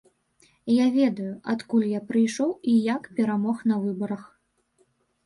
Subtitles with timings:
[0.75, 4.23] Я ведаю, адкуль я прыйшоў і як перамог на выбарах.